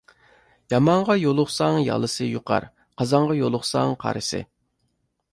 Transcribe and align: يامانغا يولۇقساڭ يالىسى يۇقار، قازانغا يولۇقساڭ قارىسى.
يامانغا 0.73 1.15
يولۇقساڭ 1.23 1.75
يالىسى 1.87 2.29
يۇقار، 2.29 2.65
قازانغا 3.01 3.35
يولۇقساڭ 3.41 3.93
قارىسى. 4.05 4.41